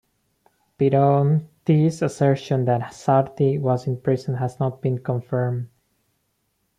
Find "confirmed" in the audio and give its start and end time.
4.97-5.69